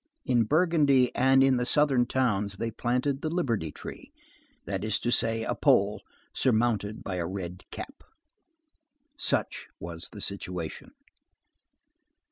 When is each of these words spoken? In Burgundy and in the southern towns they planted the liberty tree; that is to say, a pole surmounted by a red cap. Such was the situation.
In 0.25 0.45
Burgundy 0.45 1.15
and 1.15 1.43
in 1.43 1.57
the 1.57 1.63
southern 1.63 2.07
towns 2.07 2.53
they 2.53 2.71
planted 2.71 3.21
the 3.21 3.29
liberty 3.29 3.71
tree; 3.71 4.11
that 4.65 4.83
is 4.83 4.97
to 5.01 5.11
say, 5.11 5.43
a 5.43 5.53
pole 5.53 6.01
surmounted 6.33 7.03
by 7.03 7.17
a 7.17 7.27
red 7.27 7.65
cap. 7.69 8.01
Such 9.15 9.67
was 9.79 10.09
the 10.11 10.19
situation. 10.21 10.93